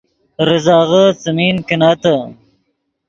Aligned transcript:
ریزغے 0.47 1.05
څیمین 1.21 1.55
کینتّے 1.67 2.15